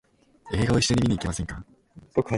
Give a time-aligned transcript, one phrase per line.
[0.51, 1.63] 映画を一緒に見に行きませんか？